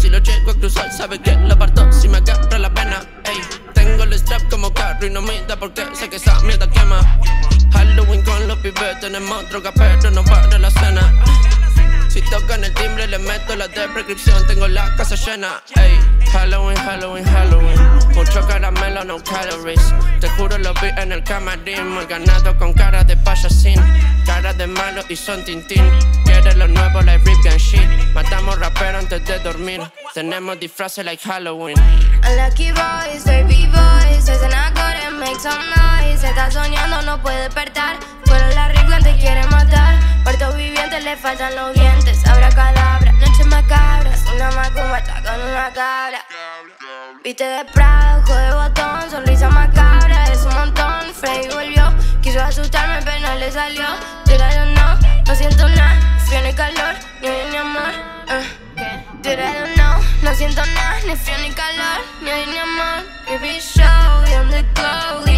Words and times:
Si 0.00 0.08
lo 0.08 0.16
llego 0.16 0.52
a 0.52 0.54
cruzar, 0.54 0.90
sabe 0.90 1.20
que 1.20 1.32
lo 1.32 1.58
parto 1.58 1.92
si 1.92 2.08
me 2.08 2.16
agarra 2.16 2.58
la 2.58 2.72
pena, 2.72 3.02
ey. 3.24 3.38
Tengo 3.74 4.04
el 4.04 4.14
strap 4.14 4.48
como 4.48 4.72
carro 4.72 5.06
y 5.06 5.10
no 5.10 5.20
me 5.20 5.42
da 5.42 5.58
porque 5.58 5.84
sé 5.92 6.08
que 6.08 6.16
esa 6.16 6.40
mierda 6.40 6.70
quema. 6.70 7.20
Halloween 7.70 8.22
con 8.22 8.48
los 8.48 8.56
pibes, 8.60 8.98
tenemos 9.00 9.46
droga, 9.50 9.72
pero 9.74 10.10
no 10.10 10.24
para 10.24 10.58
la 10.58 10.70
cena. 10.70 11.12
Si 12.10 12.20
tocan 12.22 12.64
el 12.64 12.74
timbre, 12.74 13.06
le 13.06 13.20
meto 13.20 13.54
la 13.54 13.68
de 13.68 13.86
prescripción, 13.88 14.44
tengo 14.48 14.66
la 14.66 14.96
casa 14.96 15.14
llena. 15.14 15.62
Ey, 15.76 15.96
Halloween, 16.32 16.76
Halloween, 16.76 17.24
Halloween. 17.24 17.78
Mucho 18.16 18.44
caramelo, 18.48 19.04
no 19.04 19.22
calories. 19.22 19.94
Te 20.18 20.28
juro, 20.30 20.58
lo 20.58 20.74
vi 20.74 20.88
en 20.96 21.12
el 21.12 21.22
camarín. 21.22 21.88
Muy 21.88 22.06
ganado 22.06 22.58
con 22.58 22.72
cara 22.72 23.04
de 23.04 23.16
payasín. 23.16 23.80
Cara 24.26 24.52
de 24.52 24.66
malo 24.66 25.02
y 25.08 25.14
son 25.14 25.44
tintín. 25.44 25.88
Quiere 26.24 26.56
lo 26.56 26.66
nuevo, 26.66 27.00
like 27.02 27.24
Rip 27.24 27.46
and 27.46 27.60
shit. 27.60 27.88
Matamos 28.12 28.58
rapero 28.58 28.98
antes 28.98 29.24
de 29.24 29.38
dormir. 29.38 29.80
Tenemos 30.12 30.58
disfraces 30.58 31.04
like 31.04 31.22
Halloween. 31.22 31.76
Lucky 32.36 32.72
boys, 32.72 33.24
baby 33.24 33.66
boys. 33.66 34.24
Se 34.24 34.32
and 34.32 35.20
make 35.20 35.38
some 35.38 35.62
noise. 35.76 36.24
Está 36.24 36.50
soñando, 36.50 37.02
no 37.02 37.22
puede 37.22 37.44
despertar. 37.44 37.98
Pero 38.24 38.48
la 38.48 38.66
regla 38.66 38.98
te 38.98 39.16
quiere 39.16 39.46
matar. 39.46 39.94
Puerto 40.24 40.52
viviente 40.54 40.79
le 41.10 41.16
faltan 41.16 41.54
los 41.56 41.74
dientes. 41.74 42.24
Abra 42.26 42.48
cadabra, 42.50 43.12
noche 43.12 43.44
macabra. 43.44 44.12
Una 44.32 44.50
macumba 44.52 45.02
con 45.02 45.40
una 45.40 45.72
cabra. 45.72 46.20
Viste 47.24 47.44
de 47.44 47.64
Prado, 47.64 48.22
ojo 48.22 48.34
de 48.34 48.52
botón, 48.52 49.10
sonrisa 49.10 49.48
macabra, 49.50 50.24
es 50.32 50.42
un 50.44 50.54
montón. 50.54 51.12
Freddy 51.12 51.48
volvió, 51.48 51.92
quiso 52.22 52.40
asustarme, 52.40 53.00
pero 53.04 53.26
no 53.26 53.34
le 53.34 53.50
salió. 53.50 53.88
Yo 54.26 54.38
no, 54.76 54.98
no 55.26 55.34
siento 55.34 55.68
nada, 55.70 55.98
frío 56.26 56.42
ni 56.42 56.52
calor, 56.52 56.94
ni 57.22 57.28
ni 57.50 57.56
amor. 57.56 57.92
Uh. 58.28 58.70
No, 59.76 59.98
no 60.22 60.34
siento 60.34 60.62
nada, 60.64 60.96
ni 61.06 61.16
frío 61.16 61.38
ni 61.38 61.50
calor, 61.50 62.00
ni 62.22 62.52
ni 62.52 62.58
amor. 62.58 63.04
Baby 63.26 63.60
show, 63.60 63.84
on 64.38 64.50
the 64.50 64.64
glow, 64.74 65.29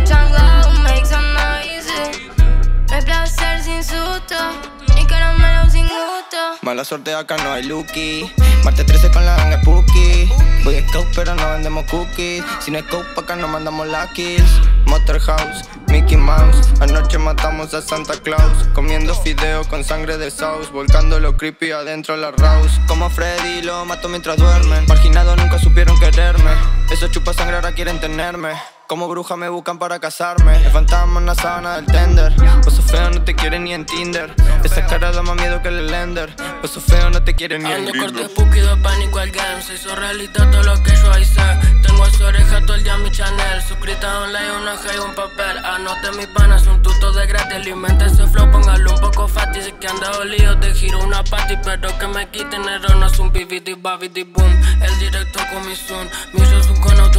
Mala 6.63 6.85
suerte 6.85 7.13
acá 7.13 7.37
no 7.39 7.53
hay 7.53 7.65
Lucky. 7.65 8.33
Martes 8.63 8.87
13 8.87 9.11
con 9.11 9.27
la 9.27 9.37
ganga 9.37 9.61
Spooky. 9.63 10.31
Voy 10.63 10.77
a 10.77 10.89
scope 10.89 11.09
pero 11.13 11.35
no 11.35 11.51
vendemos 11.51 11.85
cookies. 11.91 12.45
Sin 12.61 12.79
scope 12.79 13.05
acá 13.17 13.35
no 13.35 13.49
mandamos 13.49 13.89
la 13.89 14.09
kills. 14.13 14.61
Motorhouse, 14.87 15.65
Mickey 15.89 16.17
Mouse. 16.17 16.69
Anoche 16.81 17.19
matamos 17.19 17.75
a 17.75 17.83
Santa 17.83 18.15
Claus. 18.23 18.69
Comiendo 18.75 19.13
fideo 19.13 19.65
con 19.65 19.83
sangre 19.83 20.19
de 20.19 20.31
sauce. 20.31 20.71
Volcando 20.71 21.19
lo 21.19 21.37
creepy 21.37 21.73
adentro 21.73 22.17
la 22.17 22.31
Rouse. 22.31 22.81
Como 22.87 23.11
Freddy 23.11 23.63
lo 23.63 23.85
mato 23.85 24.09
mientras 24.09 24.37
duermen. 24.37 24.87
Marginados 24.87 25.37
nunca 25.39 25.59
supieron 25.59 25.99
quererme. 25.99 26.53
Esos 26.93 27.11
chupas 27.11 27.35
sangre 27.35 27.57
ahora 27.57 27.73
quieren 27.73 27.99
tenerme. 27.99 28.53
Como 28.93 29.09
bruja 29.09 29.37
me 29.37 29.49
buscan 29.49 29.79
para 29.79 29.99
casarme. 30.01 30.55
El 30.55 30.71
fantasma 30.71 31.19
en 31.19 31.25
la 31.25 31.35
sábana 31.35 31.77
del 31.77 31.87
tender. 31.87 32.35
Pues 32.63 32.79
feo 32.79 33.09
no 33.09 33.25
te 33.25 33.35
quiere 33.35 33.59
ni 33.59 33.73
en 33.73 33.87
Tinder. 33.87 34.35
Esa 34.63 34.85
cara 34.85 35.11
da 35.11 35.23
más 35.23 35.35
miedo 35.37 35.63
que 35.63 35.69
el 35.69 35.87
Lender. 35.87 36.37
Pues 36.61 36.73
feo 36.73 37.09
no 37.09 37.23
te 37.23 37.35
quiere 37.35 37.59
ni 37.59 37.73
en 37.73 37.89
Ando 37.89 37.93
corte 37.99 38.27
spooky, 38.27 38.61
de 38.61 38.77
pánico 38.83 39.19
al 39.19 39.31
game. 39.31 39.63
Se 39.63 39.77
hizo 39.77 39.97
realidad 39.97 40.51
todo 40.51 40.63
lo 40.63 40.75
que 40.83 40.95
yo 40.95 41.19
hice. 41.19 41.41
Tengo 41.83 42.05
a 42.05 42.11
su 42.11 42.23
oreja 42.23 42.61
todo 42.67 42.75
el 42.75 42.85
día 42.85 42.99
mi 42.99 43.11
channel. 43.11 43.63
Suscrita 43.67 44.19
online, 44.25 44.53
una 44.61 44.77
G 44.77 44.95
y 44.95 44.99
un 44.99 45.15
papel. 45.15 45.65
Anote 45.65 46.13
mis 46.19 46.27
panas, 46.27 46.67
un 46.67 46.83
tuto 46.83 47.13
de 47.13 47.27
gratis. 47.27 47.55
Alimenta 47.55 48.05
ese 48.05 48.27
flow, 48.27 48.51
póngalo 48.51 48.93
un 48.93 49.01
poco 49.01 49.27
fácil. 49.27 49.63
Si 49.63 49.73
que 49.73 49.89
anda 49.89 50.11
olido, 50.19 50.59
te 50.59 50.75
giro 50.75 50.99
una 50.99 51.25
party. 51.25 51.57
Pero 51.65 51.99
que 51.99 52.07
me 52.09 52.29
quiten 52.29 52.69
el 52.69 53.01
no 53.01 53.07
es 53.07 53.19
un 53.19 53.33
bibidi 53.33 53.73
babidi 53.73 54.25
boom. 54.25 54.53
El 54.83 54.99
directo 54.99 55.41
con 55.51 55.67
mi 55.67 55.75
son. 55.77 56.11
Mi 56.35 56.41
son 56.45 56.77
con 56.77 57.01
autotune. 57.01 57.12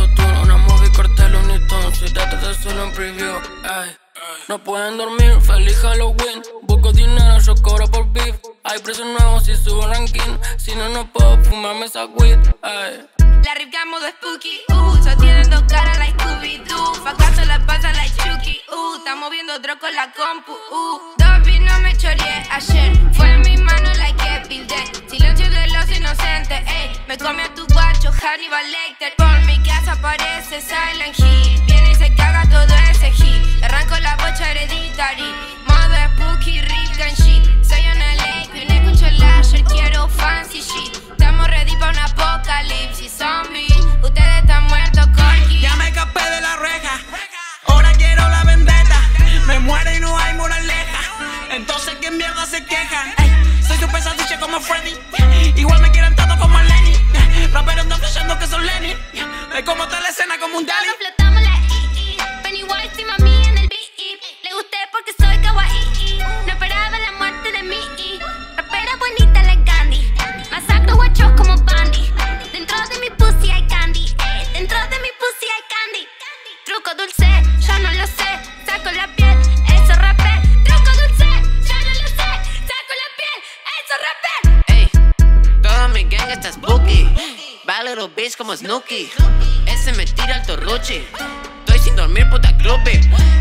Solo. 3.12 3.42
No 4.48 4.64
pueden 4.64 4.98
dormir, 4.98 5.40
feliz 5.42 5.78
Halloween. 5.82 6.42
Busco 6.64 6.92
dinero, 6.92 7.40
yo 7.40 7.56
cobro 7.56 7.88
por 7.88 8.12
beef. 8.12 8.36
Hay 8.64 8.80
precios 8.80 9.08
nuevos 9.08 9.46
si 9.46 9.56
subo 9.56 9.88
ranking. 9.88 10.38
Si 10.58 10.76
no, 10.76 10.90
no 10.90 11.12
puedo 11.12 11.38
fumarme 11.44 11.86
esa 11.86 12.06
weed. 12.06 12.40
Ay. 12.62 13.06
La 13.44 13.54
rip 13.56 13.74
modo 13.92 14.08
spooky, 14.08 14.62
uh, 14.70 14.96
so 15.04 15.18
tienen 15.18 15.50
dos 15.50 15.64
caras 15.64 15.98
like 16.00 16.18
Scooby-Doo. 16.18 16.94
Facaso 17.04 17.44
la 17.46 17.60
pasa 17.66 17.92
like 17.92 18.16
Chucky, 18.16 18.62
uh, 18.72 18.98
estamos 18.98 19.30
viendo 19.32 19.54
otro 19.54 19.78
con 19.80 19.94
la 19.94 20.12
compu, 20.14 20.54
uh. 20.54 21.00
Dobby 21.18 21.60
no 21.60 21.80
me 21.82 21.94
choreé 21.98 22.48
ayer, 22.50 22.98
fue 23.12 23.38
mi 23.40 23.53
little 88.04 88.24
bitch 88.24 88.38
como 88.38 88.56
Snooki. 88.56 89.10
Ese 89.68 89.94
me 89.94 90.06
tira 90.06 90.36
el 90.36 90.46
torruchi. 90.46 91.06
Estoy 91.60 91.80
sin 91.80 91.96
dormir, 91.96 92.30
puta 92.30 92.56
clube. 92.58 93.00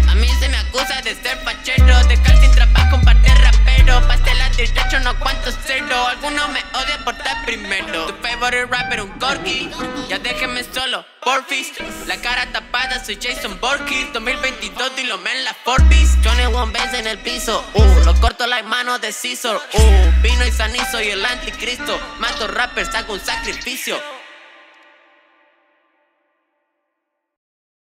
A 0.08 0.14
mí 0.14 0.28
se 0.38 0.48
me 0.48 0.56
acusa 0.56 1.00
de 1.02 1.14
ser 1.14 1.38
fachero, 1.38 1.96
de 2.06 2.16
sin 2.16 2.52
trabajo, 2.52 2.98
de 2.98 3.34
rapero. 3.34 4.06
Pastela 4.06 4.48
derecho, 4.50 5.00
no 5.00 5.18
cuánto 5.18 5.50
cero. 5.66 6.06
Algunos 6.06 6.48
me 6.50 6.60
odian 6.78 7.04
por 7.04 7.14
estar 7.14 7.44
primero. 7.44 8.06
Tu 8.06 8.14
favorite 8.22 8.66
rapper, 8.66 9.00
un 9.00 9.10
corgi. 9.18 9.70
Ya 10.08 10.18
déjeme 10.18 10.62
solo, 10.64 11.04
porfis. 11.24 11.72
La 12.06 12.16
cara 12.18 12.46
tapada, 12.52 13.04
soy 13.04 13.18
Jason 13.20 13.58
Borges. 13.60 14.12
2022, 14.12 14.96
dilo 14.96 15.18
en 15.26 15.44
la 15.44 15.54
Forbes. 15.64 16.18
Johnny 16.22 16.44
One 16.44 16.72
Benz 16.72 16.94
en 16.94 17.06
el 17.08 17.18
piso. 17.18 17.64
Uh, 17.74 18.04
lo 18.04 18.14
corto 18.20 18.46
la 18.46 18.62
mano 18.62 18.98
de 18.98 19.12
Scissor. 19.12 19.60
Uh, 19.72 20.22
vino 20.22 20.46
y 20.46 20.52
sanizo 20.52 21.00
y 21.02 21.08
el 21.08 21.24
anticristo. 21.24 21.98
Mato 22.20 22.46
rappers, 22.46 22.94
hago 22.94 23.14
un 23.14 23.20
sacrificio. 23.20 24.21